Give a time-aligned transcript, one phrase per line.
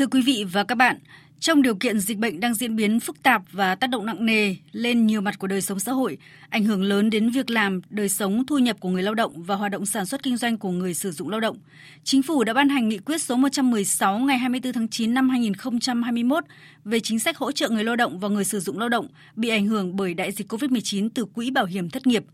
[0.00, 0.96] Thưa quý vị và các bạn,
[1.40, 4.56] trong điều kiện dịch bệnh đang diễn biến phức tạp và tác động nặng nề
[4.72, 8.08] lên nhiều mặt của đời sống xã hội, ảnh hưởng lớn đến việc làm, đời
[8.08, 10.70] sống, thu nhập của người lao động và hoạt động sản xuất kinh doanh của
[10.70, 11.56] người sử dụng lao động,
[12.04, 16.44] Chính phủ đã ban hành nghị quyết số 116 ngày 24 tháng 9 năm 2021
[16.84, 19.48] về chính sách hỗ trợ người lao động và người sử dụng lao động bị
[19.48, 22.24] ảnh hưởng bởi đại dịch COVID-19 từ quỹ bảo hiểm thất nghiệp.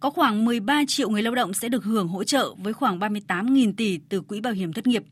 [0.00, 3.72] Có khoảng 13 triệu người lao động sẽ được hưởng hỗ trợ với khoảng 38.000
[3.76, 5.04] tỷ từ quỹ bảo hiểm thất nghiệp.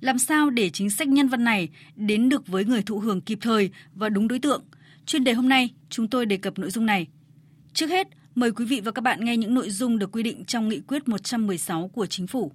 [0.00, 3.38] Làm sao để chính sách nhân văn này đến được với người thụ hưởng kịp
[3.40, 4.62] thời và đúng đối tượng?
[5.06, 7.06] Chuyên đề hôm nay, chúng tôi đề cập nội dung này.
[7.72, 10.44] Trước hết, mời quý vị và các bạn nghe những nội dung được quy định
[10.44, 12.52] trong Nghị quyết 116 của Chính phủ.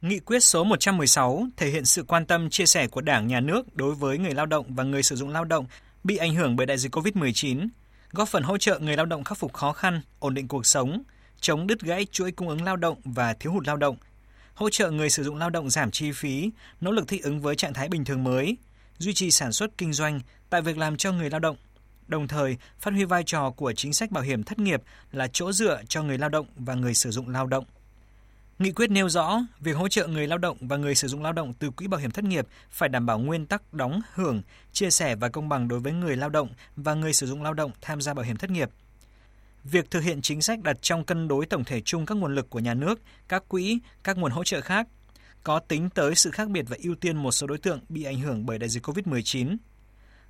[0.00, 3.76] Nghị quyết số 116 thể hiện sự quan tâm chia sẻ của Đảng, Nhà nước
[3.76, 5.66] đối với người lao động và người sử dụng lao động
[6.04, 7.68] bị ảnh hưởng bởi đại dịch COVID-19,
[8.10, 11.02] góp phần hỗ trợ người lao động khắc phục khó khăn, ổn định cuộc sống,
[11.40, 13.96] chống đứt gãy chuỗi cung ứng lao động và thiếu hụt lao động,
[14.54, 16.50] hỗ trợ người sử dụng lao động giảm chi phí,
[16.80, 18.56] nỗ lực thích ứng với trạng thái bình thường mới,
[18.98, 21.56] duy trì sản xuất kinh doanh, tạo việc làm cho người lao động,
[22.06, 24.82] đồng thời phát huy vai trò của chính sách bảo hiểm thất nghiệp
[25.12, 27.64] là chỗ dựa cho người lao động và người sử dụng lao động.
[28.58, 31.32] Nghị quyết nêu rõ, việc hỗ trợ người lao động và người sử dụng lao
[31.32, 34.90] động từ quỹ bảo hiểm thất nghiệp phải đảm bảo nguyên tắc đóng hưởng, chia
[34.90, 37.70] sẻ và công bằng đối với người lao động và người sử dụng lao động
[37.80, 38.70] tham gia bảo hiểm thất nghiệp–
[39.64, 42.50] Việc thực hiện chính sách đặt trong cân đối tổng thể chung các nguồn lực
[42.50, 44.88] của nhà nước, các quỹ, các nguồn hỗ trợ khác
[45.44, 48.20] có tính tới sự khác biệt và ưu tiên một số đối tượng bị ảnh
[48.20, 49.56] hưởng bởi đại dịch COVID-19.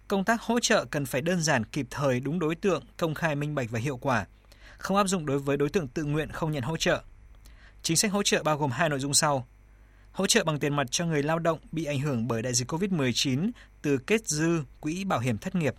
[0.08, 3.36] Công tác hỗ trợ cần phải đơn giản, kịp thời, đúng đối tượng, công khai,
[3.36, 4.26] minh bạch và hiệu quả,
[4.78, 7.02] không áp dụng đối với đối tượng tự nguyện không nhận hỗ trợ.
[7.82, 9.46] Chính sách hỗ trợ bao gồm hai nội dung sau.
[10.12, 12.72] Hỗ trợ bằng tiền mặt cho người lao động bị ảnh hưởng bởi đại dịch
[12.72, 13.50] COVID-19
[13.82, 15.74] từ kết dư quỹ bảo hiểm thất nghiệp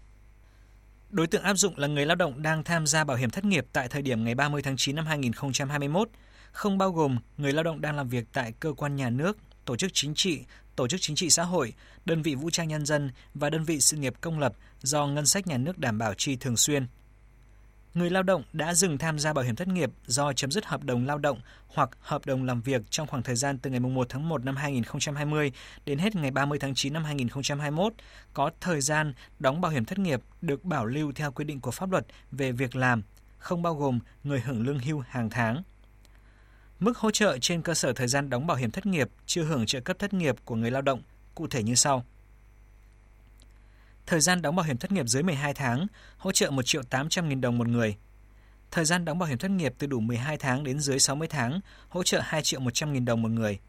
[1.16, 3.66] Đối tượng áp dụng là người lao động đang tham gia bảo hiểm thất nghiệp
[3.74, 6.10] tại thời điểm ngày 30 tháng 9 năm 2021,
[6.52, 9.76] không bao gồm người lao động đang làm việc tại cơ quan nhà nước, tổ
[9.76, 10.40] chức chính trị,
[10.76, 11.74] tổ chức chính trị xã hội,
[12.06, 15.26] đơn vị vũ trang nhân dân và đơn vị sự nghiệp công lập do ngân
[15.26, 16.88] sách nhà nước đảm bảo chi thường xuyên
[17.96, 20.84] người lao động đã dừng tham gia bảo hiểm thất nghiệp do chấm dứt hợp
[20.84, 24.08] đồng lao động hoặc hợp đồng làm việc trong khoảng thời gian từ ngày 1
[24.10, 25.52] tháng 1 năm 2020
[25.86, 27.94] đến hết ngày 30 tháng 9 năm 2021
[28.34, 31.72] có thời gian đóng bảo hiểm thất nghiệp được bảo lưu theo quy định của
[31.72, 33.04] pháp luật về việc làm,
[33.38, 35.64] không bao gồm người hưởng lương hưu hàng tháng.
[36.80, 39.66] Mức hỗ trợ trên cơ sở thời gian đóng bảo hiểm thất nghiệp chưa hưởng
[39.66, 41.02] trợ cấp thất nghiệp của người lao động
[41.36, 42.06] cụ thể như sau
[44.06, 47.30] Thời gian đóng bảo hiểm thất nghiệp dưới 12 tháng, hỗ trợ 1 triệu 800
[47.30, 47.96] nghìn đồng một người.
[48.72, 51.60] Thời gian đóng bảo hiểm thất nghiệp từ đủ 12 tháng đến dưới 60 tháng,
[51.90, 53.60] hỗ trợ 2 triệu 100 nghìn đồng một người.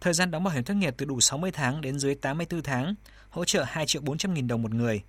[0.00, 2.94] Thời gian đóng bảo hiểm thất nghiệp từ đủ 60 tháng đến dưới 84 tháng,
[3.30, 5.02] hỗ trợ 2 triệu 400 nghìn đồng một người.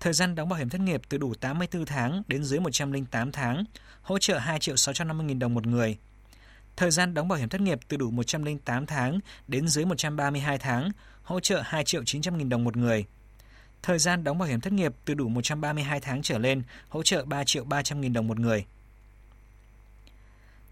[0.00, 3.64] Thời gian đóng bảo hiểm thất nghiệp từ đủ 84 tháng đến dưới 108 tháng,
[4.02, 5.98] hỗ trợ 2 triệu 650 nghìn đồng một người.
[6.76, 10.90] Thời gian đóng bảo hiểm thất nghiệp từ đủ 108 tháng đến dưới 132 tháng,
[11.22, 13.06] hỗ trợ 2 triệu 900 nghìn đồng một người.
[13.82, 17.24] Thời gian đóng bảo hiểm thất nghiệp từ đủ 132 tháng trở lên, hỗ trợ
[17.24, 18.64] 3 triệu 300 nghìn đồng một người.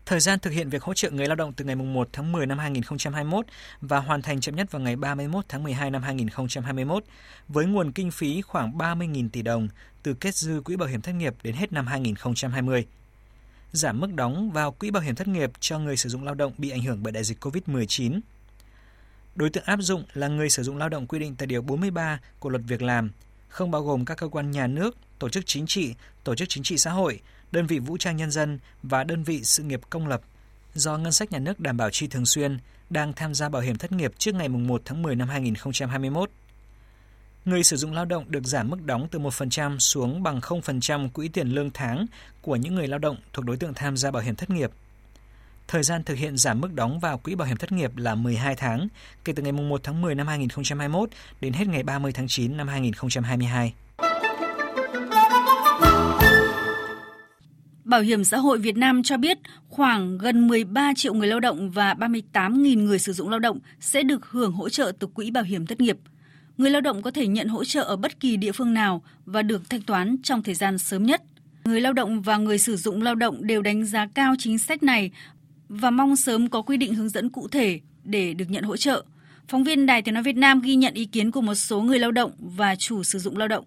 [0.06, 2.47] Thời gian thực hiện việc hỗ trợ người lao động từ ngày 1 tháng 10
[2.47, 3.47] năm 2021
[3.81, 7.05] và hoàn thành chậm nhất vào ngày 31 tháng 12 năm 2021
[7.49, 9.69] với nguồn kinh phí khoảng 30.000 tỷ đồng
[10.03, 12.87] từ kết dư quỹ bảo hiểm thất nghiệp đến hết năm 2020.
[13.73, 16.53] Giảm mức đóng vào quỹ bảo hiểm thất nghiệp cho người sử dụng lao động
[16.59, 18.21] bị ảnh hưởng bởi đại dịch COVID-19
[19.36, 22.20] Đối tượng áp dụng là người sử dụng lao động quy định tại Điều 43
[22.38, 23.10] của Luật Việc làm,
[23.48, 26.62] không bao gồm các cơ quan nhà nước, tổ chức chính trị, tổ chức chính
[26.62, 27.20] trị xã hội,
[27.52, 30.22] đơn vị vũ trang nhân dân và đơn vị sự nghiệp công lập
[30.75, 32.58] do ngân sách nhà nước đảm bảo chi thường xuyên
[32.91, 36.30] đang tham gia bảo hiểm thất nghiệp trước ngày 1 tháng 10 năm 2021.
[37.44, 41.28] Người sử dụng lao động được giảm mức đóng từ 1% xuống bằng 0% quỹ
[41.28, 42.06] tiền lương tháng
[42.42, 44.70] của những người lao động thuộc đối tượng tham gia bảo hiểm thất nghiệp–
[45.69, 48.54] Thời gian thực hiện giảm mức đóng vào quỹ bảo hiểm thất nghiệp là 12
[48.56, 48.88] tháng,
[49.25, 51.10] kể từ ngày 1 tháng 10 năm 2021
[51.41, 53.75] đến hết ngày 30 tháng 9 năm 2022.
[57.84, 59.38] Bảo hiểm xã hội Việt Nam cho biết
[59.69, 64.03] khoảng gần 13 triệu người lao động và 38.000 người sử dụng lao động sẽ
[64.03, 65.99] được hưởng hỗ trợ từ quỹ bảo hiểm thất nghiệp.
[66.56, 69.43] Người lao động có thể nhận hỗ trợ ở bất kỳ địa phương nào và
[69.43, 71.23] được thanh toán trong thời gian sớm nhất.
[71.64, 74.82] Người lao động và người sử dụng lao động đều đánh giá cao chính sách
[74.82, 75.11] này
[75.68, 79.04] và mong sớm có quy định hướng dẫn cụ thể để được nhận hỗ trợ.
[79.48, 81.98] Phóng viên Đài Tiếng Nói Việt Nam ghi nhận ý kiến của một số người
[81.98, 83.64] lao động và chủ sử dụng lao động.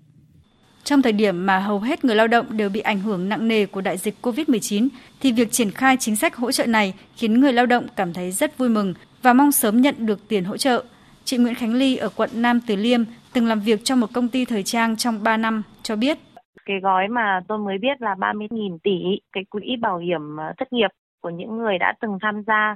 [0.83, 3.65] Trong thời điểm mà hầu hết người lao động đều bị ảnh hưởng nặng nề
[3.65, 4.87] của đại dịch COVID-19,
[5.21, 8.31] thì việc triển khai chính sách hỗ trợ này khiến người lao động cảm thấy
[8.31, 10.83] rất vui mừng và mong sớm nhận được tiền hỗ trợ.
[11.23, 13.03] Chị Nguyễn Khánh Ly ở quận Nam Từ Liêm
[13.33, 16.17] từng làm việc trong một công ty thời trang trong 3 năm cho biết.
[16.65, 18.91] Cái gói mà tôi mới biết là 30.000 tỷ,
[19.31, 20.21] cái quỹ bảo hiểm
[20.57, 20.89] thất nghiệp
[21.21, 22.75] của những người đã từng tham gia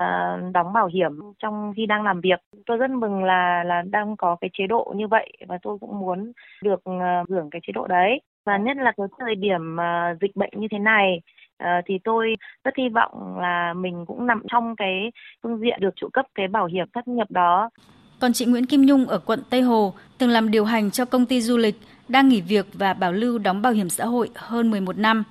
[0.00, 2.40] uh, đóng bảo hiểm trong khi đang làm việc.
[2.66, 5.98] Tôi rất mừng là là đang có cái chế độ như vậy và tôi cũng
[6.00, 6.32] muốn
[6.62, 8.20] được uh, hưởng cái chế độ đấy.
[8.46, 11.20] Và nhất là cái thời điểm uh, dịch bệnh như thế này
[11.62, 15.12] uh, thì tôi rất hy vọng là mình cũng nằm trong cái
[15.42, 17.70] phương diện được trụ cấp cái bảo hiểm thất nghiệp đó.
[18.20, 21.26] Còn chị Nguyễn Kim Nhung ở quận Tây Hồ từng làm điều hành cho công
[21.26, 21.74] ty du lịch,
[22.08, 25.24] đang nghỉ việc và bảo lưu đóng bảo hiểm xã hội hơn 11 năm,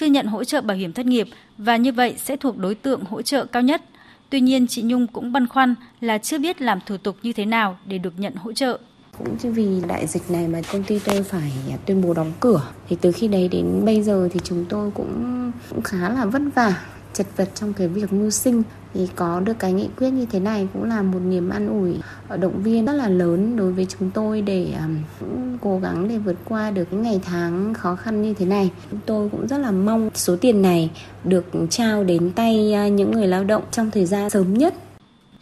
[0.00, 1.28] chưa nhận hỗ trợ bảo hiểm thất nghiệp
[1.58, 3.82] và như vậy sẽ thuộc đối tượng hỗ trợ cao nhất.
[4.30, 7.44] Tuy nhiên, chị Nhung cũng băn khoăn là chưa biết làm thủ tục như thế
[7.44, 8.78] nào để được nhận hỗ trợ.
[9.18, 11.52] Cũng vì đại dịch này mà công ty tôi phải
[11.86, 12.62] tuyên bố đóng cửa.
[12.88, 16.42] Thì từ khi đấy đến bây giờ thì chúng tôi cũng, cũng khá là vất
[16.54, 18.62] vả chật vật trong cái việc mưu sinh
[18.94, 21.96] thì có được cái nghị quyết như thế này cũng là một niềm an ủi
[22.28, 24.96] ờ, động viên rất là lớn đối với chúng tôi để um,
[25.60, 28.70] cố gắng để vượt qua được cái ngày tháng khó khăn như thế này.
[28.90, 30.90] Chúng tôi cũng rất là mong số tiền này
[31.24, 34.74] được trao đến tay ờ, những người lao động trong thời gian sớm nhất.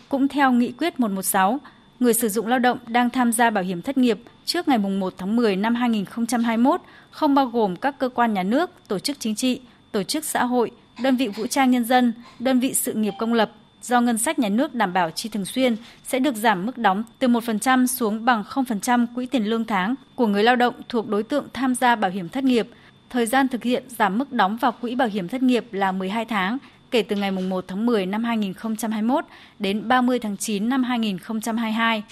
[0.08, 1.58] Cũng theo nghị quyết 116
[2.00, 5.14] người sử dụng lao động đang tham gia bảo hiểm thất nghiệp trước ngày 1
[5.16, 6.80] tháng 10 năm 2021
[7.10, 9.60] không bao gồm các cơ quan nhà nước, tổ chức chính trị,
[9.92, 10.70] tổ chức xã hội,
[11.02, 13.50] đơn vị vũ trang nhân dân, đơn vị sự nghiệp công lập
[13.82, 17.04] do ngân sách nhà nước đảm bảo chi thường xuyên sẽ được giảm mức đóng
[17.19, 21.22] từ 1% xuống bằng 0% quỹ tiền lương tháng của người lao động thuộc đối
[21.22, 22.69] tượng tham gia bảo hiểm thất nghiệp.
[23.10, 26.25] Thời gian thực hiện giảm mức đóng vào quỹ bảo hiểm thất nghiệp là 12
[26.25, 26.58] tháng
[26.90, 29.25] kể từ ngày 1 tháng 10 năm 2021
[29.58, 32.02] đến 30 tháng 9 năm 2022.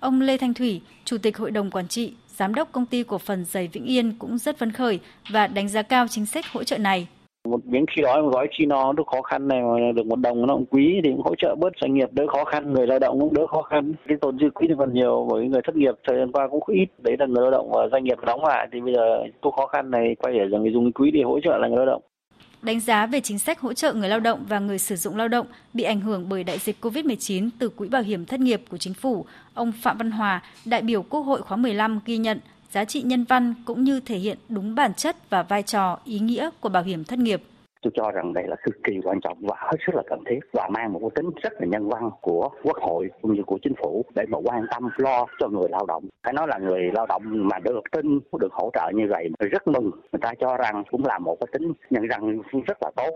[0.00, 3.18] Ông Lê Thanh Thủy, Chủ tịch Hội đồng Quản trị, Giám đốc Công ty Cổ
[3.18, 5.00] phần Giày Vĩnh Yên cũng rất phấn khởi
[5.30, 7.06] và đánh giá cao chính sách hỗ trợ này
[7.48, 10.16] một miếng khi đói một gói chi no lúc khó khăn này mà được một
[10.16, 12.86] đồng nó cũng quý thì cũng hỗ trợ bớt doanh nghiệp đỡ khó khăn người
[12.86, 13.92] lao động cũng đỡ khó khăn.
[14.08, 16.62] Cái tồn dư quỹ thì còn nhiều bởi người thất nghiệp thời gian qua cũng
[16.66, 19.54] ít đấy là người lao động và doanh nghiệp đóng lại thì bây giờ lúc
[19.54, 22.02] khó khăn này quay trở rằng dùng quỹ để hỗ trợ là người lao động.
[22.62, 25.28] Đánh giá về chính sách hỗ trợ người lao động và người sử dụng lao
[25.28, 28.76] động bị ảnh hưởng bởi đại dịch COVID-19 từ Quỹ Bảo hiểm Thất nghiệp của
[28.76, 29.24] Chính phủ,
[29.54, 32.38] ông Phạm Văn Hòa, đại biểu Quốc hội khóa 15 ghi nhận
[32.72, 36.18] giá trị nhân văn cũng như thể hiện đúng bản chất và vai trò ý
[36.18, 37.42] nghĩa của bảo hiểm thất nghiệp.
[37.82, 40.38] Tôi cho rằng đây là cực kỳ quan trọng và hết sức là cần thiết
[40.52, 43.58] và mang một cái tính rất là nhân văn của quốc hội cũng như của
[43.62, 46.04] chính phủ để mà quan tâm lo cho người lao động.
[46.24, 49.68] Phải nói là người lao động mà được tin, được hỗ trợ như vậy rất
[49.68, 49.90] mừng.
[50.12, 53.10] Người ta cho rằng cũng là một cái tính nhân văn rất là tốt.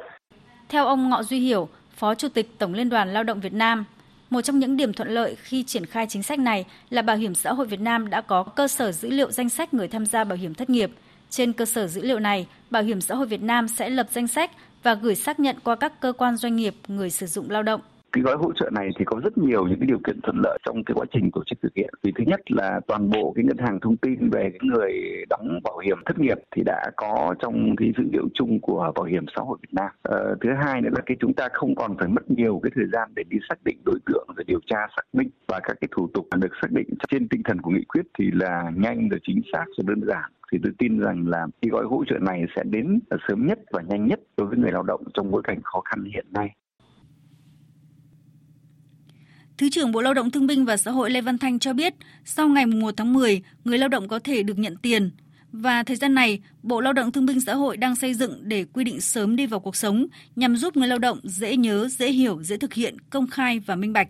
[0.69, 3.85] Theo ông Ngọ Duy Hiểu, Phó Chủ tịch Tổng Liên đoàn Lao động Việt Nam,
[4.31, 7.34] một trong những điểm thuận lợi khi triển khai chính sách này là Bảo hiểm
[7.34, 10.25] xã hội Việt Nam đã có cơ sở dữ liệu danh sách người tham gia
[10.25, 10.90] bảo hiểm thất nghiệp.
[11.31, 14.28] Trên cơ sở dữ liệu này, Bảo hiểm xã hội Việt Nam sẽ lập danh
[14.28, 14.50] sách
[14.82, 17.81] và gửi xác nhận qua các cơ quan doanh nghiệp người sử dụng lao động
[18.12, 20.58] cái gói hỗ trợ này thì có rất nhiều những cái điều kiện thuận lợi
[20.67, 21.91] trong cái quá trình tổ chức thực hiện.
[22.03, 24.93] Vì thứ nhất là toàn bộ cái ngân hàng thông tin về cái người
[25.31, 29.05] đóng bảo hiểm thất nghiệp thì đã có trong cái dữ liệu chung của bảo
[29.05, 29.91] hiểm xã hội Việt Nam.
[30.03, 32.87] Ờ, thứ hai nữa là cái chúng ta không còn phải mất nhiều cái thời
[32.93, 35.88] gian để đi xác định đối tượng rồi điều tra xác minh và các cái
[35.97, 39.20] thủ tục được xác định trên tinh thần của nghị quyết thì là nhanh rồi
[39.23, 42.44] chính xác rồi đơn giản thì tôi tin rằng là cái gói hỗ trợ này
[42.56, 45.61] sẽ đến sớm nhất và nhanh nhất đối với người lao động trong bối cảnh
[45.62, 46.50] khó khăn hiện nay.
[49.58, 51.94] Thứ trưởng Bộ Lao động Thương binh và Xã hội Lê Văn Thanh cho biết,
[52.25, 55.11] sau ngày 1 tháng 10, người lao động có thể được nhận tiền.
[55.53, 58.64] Và thời gian này, Bộ Lao động Thương binh Xã hội đang xây dựng để
[58.73, 60.06] quy định sớm đi vào cuộc sống
[60.37, 63.75] nhằm giúp người lao động dễ nhớ, dễ hiểu, dễ thực hiện, công khai và
[63.75, 64.08] minh bạch.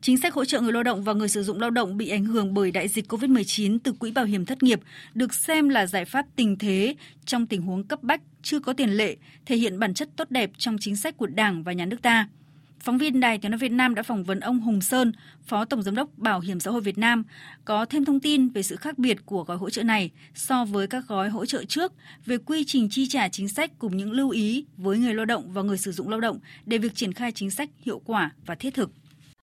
[0.00, 2.24] Chính sách hỗ trợ người lao động và người sử dụng lao động bị ảnh
[2.24, 4.80] hưởng bởi đại dịch COVID-19 từ quỹ bảo hiểm thất nghiệp
[5.14, 6.94] được xem là giải pháp tình thế
[7.24, 10.50] trong tình huống cấp bách chưa có tiền lệ, thể hiện bản chất tốt đẹp
[10.58, 12.28] trong chính sách của Đảng và nhà nước ta.
[12.82, 15.12] Phóng viên Đài Tiếng nói Việt Nam đã phỏng vấn ông Hùng Sơn,
[15.46, 17.24] Phó Tổng giám đốc Bảo hiểm xã hội Việt Nam,
[17.64, 20.86] có thêm thông tin về sự khác biệt của gói hỗ trợ này so với
[20.86, 21.92] các gói hỗ trợ trước
[22.26, 25.52] về quy trình chi trả chính sách cùng những lưu ý với người lao động
[25.52, 28.54] và người sử dụng lao động để việc triển khai chính sách hiệu quả và
[28.54, 28.90] thiết thực.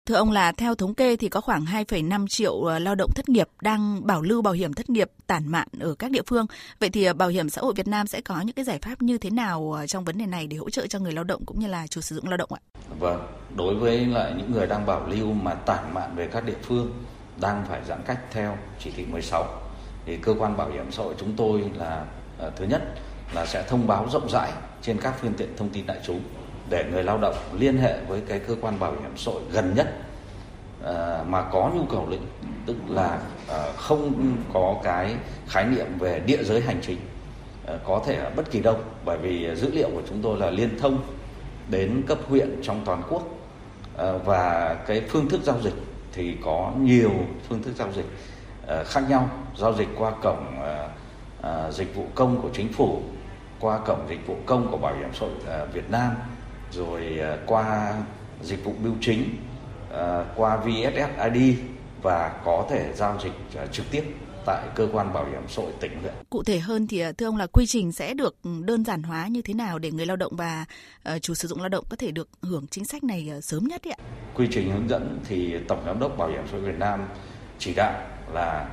[0.08, 3.30] Thưa ông là theo thống kê thì có khoảng 2,5 triệu ờ, lao động thất
[3.30, 6.46] nghiệp đang bảo lưu bảo hiểm thất nghiệp tản mạn ở các địa phương.
[6.80, 9.02] Vậy thì ờ, Bảo hiểm xã hội Việt Nam sẽ có những cái giải pháp
[9.02, 11.42] như thế nào ờ, trong vấn đề này để hỗ trợ cho người lao động
[11.46, 12.62] cũng như là chủ sử dụng lao động ạ?
[13.00, 16.58] Vâng, đối với lại những người đang bảo lưu mà tản mạn về các địa
[16.64, 17.04] phương
[17.42, 19.46] đang phải giãn cách theo chỉ thị 16
[20.06, 22.06] thì cơ quan bảo hiểm xã hội chúng tôi là
[22.56, 22.82] thứ nhất
[23.34, 26.22] là sẽ thông báo rộng rãi trên các phương tiện thông tin đại chúng
[26.70, 29.74] để người lao động liên hệ với cái cơ quan bảo hiểm xã hội gần
[29.76, 29.88] nhất
[30.84, 32.26] ờ, mà có nhu cầu lĩnh,
[32.66, 35.16] tức là ờ, không có cái
[35.48, 36.98] khái niệm về địa giới hành chính
[37.66, 38.76] ờ, có thể ở bất kỳ đâu.
[39.06, 40.98] Bởi vì dữ liệu của chúng tôi là liên thông
[41.70, 43.24] đến cấp huyện trong toàn quốc
[44.26, 45.74] và cái phương thức giao dịch
[46.14, 47.12] thì có nhiều
[47.50, 48.06] phương thức giao dịch
[48.86, 49.30] khác nhau.
[49.58, 50.46] Giao dịch qua cổng
[51.72, 53.02] dịch vụ công của chính phủ,
[53.60, 56.12] qua cổng dịch vụ công của bảo hiểm xã hội Việt Nam
[56.72, 57.94] rồi à, qua
[58.42, 59.38] dịch vụ bưu chính
[59.94, 61.58] à, qua VSSID
[62.02, 64.04] và có thể giao dịch à, trực tiếp
[64.46, 66.14] tại cơ quan bảo hiểm xã hội tỉnh huyện.
[66.30, 69.42] Cụ thể hơn thì thưa ông là quy trình sẽ được đơn giản hóa như
[69.42, 70.66] thế nào để người lao động và
[71.22, 73.98] chủ sử dụng lao động có thể được hưởng chính sách này sớm nhất ạ?
[74.36, 77.08] Quy trình hướng dẫn thì Tổng giám đốc Bảo hiểm xã hội Việt Nam
[77.60, 78.02] chỉ đạo
[78.34, 78.70] là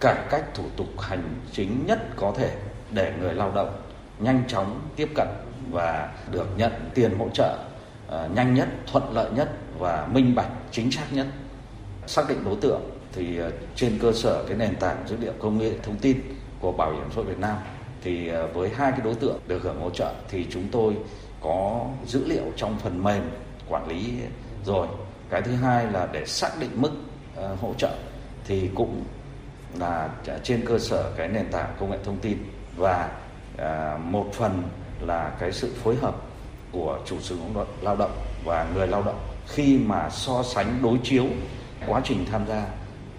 [0.00, 2.56] cải cách thủ tục hành chính nhất có thể
[2.90, 3.82] để người lao động
[4.18, 5.28] nhanh chóng tiếp cận
[5.70, 7.58] và được nhận tiền hỗ trợ
[8.10, 11.26] à, nhanh nhất, thuận lợi nhất và minh bạch, chính xác nhất.
[12.06, 12.80] Xác định đối tượng
[13.12, 16.20] thì à, trên cơ sở cái nền tảng dữ liệu công nghệ thông tin
[16.60, 17.56] của Bảo hiểm xã hội Việt Nam
[18.02, 20.96] thì à, với hai cái đối tượng được hưởng hỗ trợ thì chúng tôi
[21.40, 23.30] có dữ liệu trong phần mềm
[23.68, 24.12] quản lý
[24.64, 24.86] rồi.
[25.30, 26.90] Cái thứ hai là để xác định mức
[27.60, 27.94] hỗ trợ
[28.44, 29.04] thì cũng
[29.78, 30.08] là
[30.42, 32.38] trên cơ sở cái nền tảng công nghệ thông tin
[32.76, 33.10] và
[33.98, 34.62] một phần
[35.00, 36.16] là cái sự phối hợp
[36.72, 38.10] của chủ sử dụng lao động
[38.44, 39.18] và người lao động.
[39.48, 41.24] Khi mà so sánh đối chiếu
[41.86, 42.66] quá trình tham gia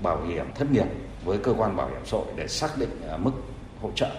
[0.04, 0.86] bảo hiểm thất nghiệp
[1.26, 3.32] với cơ quan bảo hiểm xã hội để xác định à, mức
[3.82, 4.10] hỗ trợ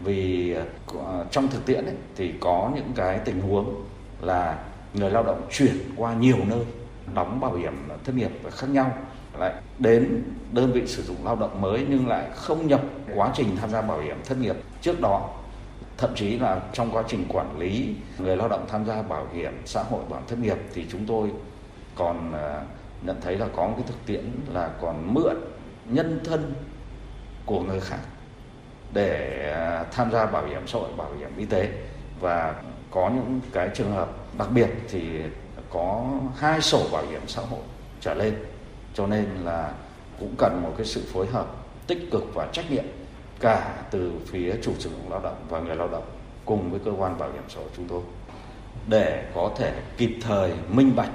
[0.00, 0.64] vì à,
[1.06, 3.84] à, trong thực tiễn ấy, thì có những cái tình huống
[4.20, 4.58] là
[4.94, 6.64] người lao động chuyển qua nhiều nơi
[7.14, 8.92] đóng bảo hiểm thất nghiệp khác nhau
[9.38, 12.80] lại đến đơn vị sử dụng lao động mới nhưng lại không nhập
[13.14, 14.56] quá trình tham gia bảo hiểm thất nghiệp.
[14.80, 15.28] Trước đó
[16.00, 19.52] thậm chí là trong quá trình quản lý người lao động tham gia bảo hiểm
[19.64, 21.30] xã hội, bảo hiểm thất nghiệp thì chúng tôi
[21.94, 22.62] còn à,
[23.02, 25.36] nhận thấy là có một cái thực tiễn là còn mượn
[25.84, 26.54] nhân thân
[27.46, 27.98] của người khác
[28.92, 31.68] để à, tham gia bảo hiểm xã hội, bảo hiểm y tế.
[32.20, 32.54] Và
[32.90, 35.22] có những cái trường hợp đặc biệt thì
[35.70, 37.60] có hai sổ bảo hiểm xã hội
[38.00, 38.34] trở lên.
[38.94, 39.72] Cho nên là
[40.20, 41.46] cũng cần một cái sự phối hợp
[41.86, 42.84] tích cực và trách nhiệm
[43.40, 46.04] cả từ phía chủ sử dụng lao động và người lao động
[46.44, 48.00] cùng với cơ quan bảo hiểm xã hội chúng tôi,
[48.88, 51.10] để có thể kịp thời, minh bạch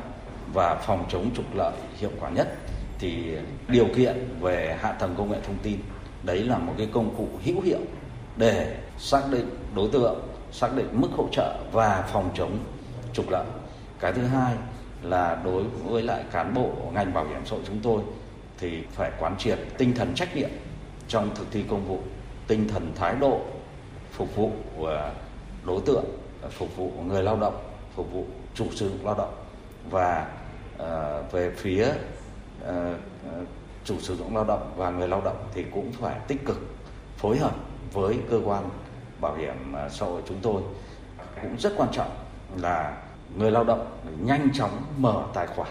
[0.53, 2.55] và phòng chống trục lợi hiệu quả nhất,
[3.00, 3.36] thì
[3.67, 5.79] điều kiện về hạ tầng công nghệ thông tin,
[6.24, 7.79] đấy là một cái công cụ hữu hiệu
[8.38, 12.58] để xác định đối tượng, xác định mức hỗ trợ và phòng chống
[13.13, 13.46] trục lợi.
[14.00, 14.53] Cái thứ hai
[15.01, 18.01] là đối với lại cán bộ ngành bảo hiểm xã hội chúng tôi
[18.58, 20.50] thì phải quán triệt tinh thần trách nhiệm
[21.07, 22.00] trong thực thi công vụ,
[22.47, 23.41] tinh thần thái độ
[24.12, 24.51] phục vụ
[24.85, 25.12] à,
[25.65, 26.05] đối tượng,
[26.43, 27.63] à, phục vụ người lao động,
[27.95, 29.33] phục vụ chủ sử dụng lao động
[29.89, 30.27] và
[30.75, 31.88] uh, về phía
[32.63, 32.69] uh,
[33.83, 36.57] chủ sử dụng lao động và người lao động thì cũng phải tích cực
[37.17, 37.55] phối hợp
[37.93, 38.69] với cơ quan
[39.21, 40.62] bảo hiểm xã hội chúng tôi.
[41.41, 42.09] Cũng rất quan trọng
[42.57, 42.97] là
[43.38, 45.69] người lao động nhanh chóng mở tài khoản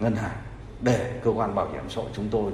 [0.00, 0.36] ngân hàng
[0.80, 2.52] để cơ quan bảo hiểm xã hội chúng tôi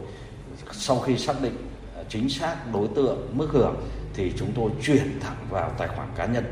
[0.73, 1.68] sau khi xác định
[2.09, 3.77] chính xác đối tượng mức hưởng
[4.15, 6.45] thì chúng tôi chuyển thẳng vào tài khoản cá nhân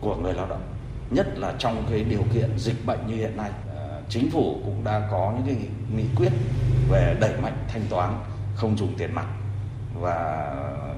[0.00, 0.62] của người lao động,
[1.10, 3.50] nhất là trong cái điều kiện dịch bệnh như hiện nay.
[3.74, 6.32] Ờ, chính phủ cũng đã có những cái nghị quyết
[6.90, 8.14] về đẩy mạnh thanh toán
[8.54, 9.26] không dùng tiền mặt
[9.94, 10.52] và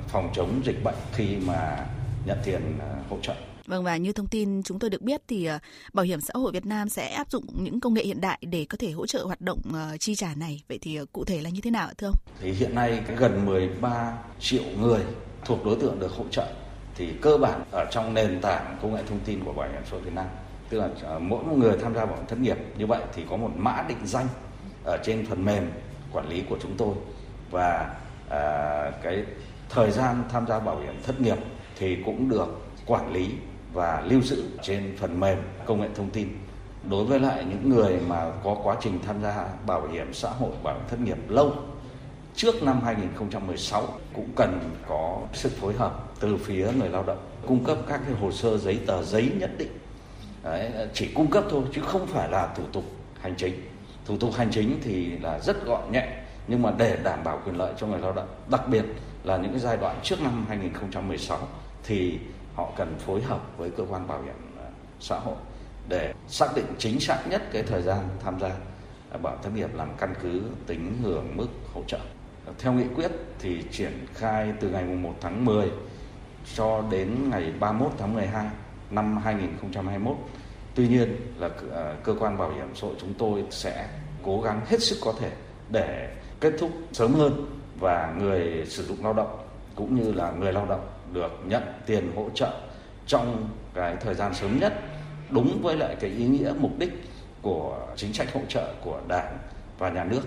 [0.09, 1.87] phòng chống dịch bệnh khi mà
[2.25, 3.35] nhận tiền ờ, hỗ trợ.
[3.69, 5.59] Vâng và như thông tin chúng tôi được biết thì ờ,
[5.93, 8.67] Bảo hiểm xã hội Việt Nam sẽ áp dụng những công nghệ hiện đại để
[8.69, 10.63] có thể hỗ trợ hoạt động ờ, chi trả này.
[10.69, 12.17] Vậy thì ờ, cụ thể là như thế nào thưa ông?
[12.41, 15.01] Thì hiện nay cái gần 13 triệu người
[15.45, 16.47] thuộc đối tượng được hỗ trợ
[16.95, 19.91] thì cơ bản ở trong nền tảng công nghệ thông tin của Bảo hiểm xã
[19.91, 20.27] hội Việt Nam.
[20.69, 23.51] Tức là mỗi người tham gia bảo hiểm thất nghiệp như vậy thì có một
[23.57, 24.27] mã định danh
[24.85, 25.71] ở trên phần mềm
[26.13, 26.95] quản lý của chúng tôi
[27.51, 27.97] và
[28.31, 29.25] à, cái
[29.69, 31.39] thời gian tham gia bảo hiểm thất nghiệp
[31.79, 32.49] thì cũng được
[32.87, 33.29] quản lý
[33.79, 36.29] và lưu giữ trên phần mềm công nghệ thông tin.
[36.91, 40.51] Đối với lại những người mà có quá trình tham gia bảo hiểm xã hội
[40.63, 41.53] bảo hiểm thất nghiệp lâu
[42.37, 47.65] trước năm 2016 cũng cần có sự phối hợp từ phía người lao động cung
[47.65, 49.73] cấp các cái hồ sơ giấy tờ giấy nhất định.
[50.45, 52.85] Đấy, chỉ cung cấp thôi chứ không phải là thủ tục
[53.21, 53.55] hành chính.
[54.07, 56.09] Thủ tục hành chính thì là rất gọn nhẹ
[56.49, 58.85] nhưng mà để đảm bảo quyền lợi cho người lao động đặc biệt
[59.25, 61.39] là những cái giai đoạn trước năm 2016
[61.85, 62.19] thì
[62.59, 64.65] họ cần phối hợp với cơ quan bảo hiểm ờ,
[65.01, 65.37] xã hội
[65.89, 68.51] để xác định chính xác nhất cái thời gian tham gia
[69.11, 71.99] ờ, bảo hiểm thất nghiệp làm căn cứ, tính hưởng mức hỗ trợ.
[72.59, 75.71] Theo nghị quyết thì triển khai từ ngày 1 tháng 10
[76.55, 78.47] cho đến ngày 31 tháng 12
[78.91, 80.17] năm 2021.
[80.75, 83.89] Tuy nhiên là ờ, cơ quan bảo hiểm xã hội chúng tôi sẽ
[84.23, 85.31] cố gắng hết sức có thể
[85.71, 87.47] để kết thúc sớm hơn
[87.81, 89.39] và người sử dụng lao động
[89.75, 92.61] cũng như là người lao động được nhận tiền hỗ trợ
[93.07, 94.81] trong cái thời gian sớm nhất
[95.31, 96.93] đúng với lại cái ý nghĩa mục đích
[97.43, 99.39] của chính sách hỗ trợ của Đảng
[99.79, 100.23] và nhà nước.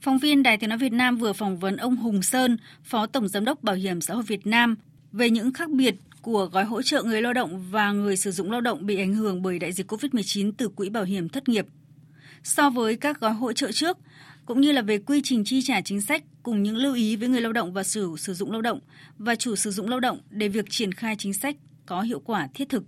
[0.00, 3.28] Phóng viên Đài Tiếng nói Việt Nam vừa phỏng vấn ông Hùng Sơn, Phó Tổng
[3.28, 4.76] giám đốc Bảo hiểm xã hội Việt Nam
[5.12, 8.50] về những khác biệt của gói hỗ trợ người lao động và người sử dụng
[8.50, 11.66] lao động bị ảnh hưởng bởi đại dịch COVID-19 từ quỹ bảo hiểm thất nghiệp.
[12.42, 13.98] so với các gói hỗ trợ trước,
[14.48, 17.28] cũng như là về quy trình chi trả chính sách cùng những lưu ý với
[17.28, 18.80] người lao động và chủ sử dụng lao động
[19.18, 22.48] và chủ sử dụng lao động để việc triển khai chính sách có hiệu quả,
[22.54, 22.84] thiết thực.